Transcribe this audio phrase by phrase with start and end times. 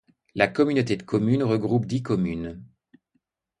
[0.33, 2.63] La communauté de communes regroupe dix communes.